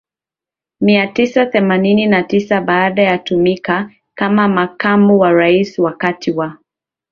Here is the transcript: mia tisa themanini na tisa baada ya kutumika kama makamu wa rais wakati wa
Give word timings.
mia 0.81 1.07
tisa 1.07 1.45
themanini 1.45 2.05
na 2.07 2.23
tisa 2.23 2.61
baada 2.61 3.03
ya 3.03 3.17
kutumika 3.17 3.91
kama 4.17 4.47
makamu 4.47 5.19
wa 5.19 5.31
rais 5.31 5.79
wakati 5.79 6.31
wa 6.31 6.57